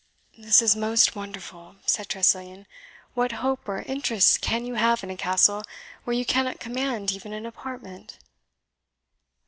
[0.35, 2.65] "This is most wonderful!" said Tressilian;
[3.13, 5.61] "what hope or interest can you have in a Castle
[6.05, 8.17] where you cannot command even an apartment?"